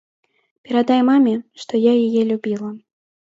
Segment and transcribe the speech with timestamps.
[0.69, 2.69] Перадай маме, што я яе любіла.